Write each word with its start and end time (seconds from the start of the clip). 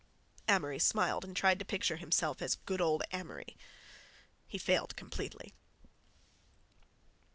Amory 0.47 0.79
smiled 0.79 1.23
and 1.23 1.35
tried 1.37 1.59
to 1.59 1.63
picture 1.63 1.97
himself 1.97 2.41
as 2.41 2.55
"good 2.55 2.81
old 2.81 3.03
Amory." 3.11 3.55
He 4.47 4.57
failed 4.57 4.95
completely. 4.95 5.53